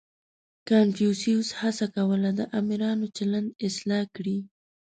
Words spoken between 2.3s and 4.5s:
د آمرانو چلند اصلاح کړي.